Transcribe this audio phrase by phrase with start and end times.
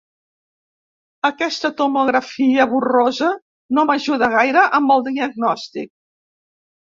[1.27, 3.29] Aquesta tomografia borrosa
[3.79, 5.93] no m'ajuda gaire amb el diagnòstic.